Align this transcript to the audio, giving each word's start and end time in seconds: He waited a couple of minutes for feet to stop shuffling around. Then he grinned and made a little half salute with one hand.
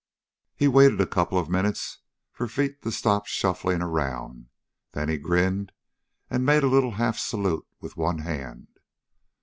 He 0.55 0.67
waited 0.67 0.99
a 0.99 1.05
couple 1.05 1.37
of 1.37 1.47
minutes 1.47 1.99
for 2.31 2.47
feet 2.47 2.81
to 2.81 2.91
stop 2.91 3.27
shuffling 3.27 3.83
around. 3.83 4.47
Then 4.93 5.09
he 5.09 5.19
grinned 5.19 5.71
and 6.27 6.43
made 6.43 6.63
a 6.63 6.67
little 6.73 6.93
half 6.93 7.19
salute 7.19 7.67
with 7.79 7.97
one 7.97 8.17
hand. 8.17 8.79